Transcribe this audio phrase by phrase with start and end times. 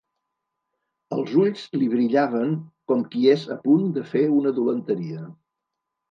[1.17, 2.55] Els ulls li brillaven
[2.91, 5.21] com qui és a punt de fer una dolenteria.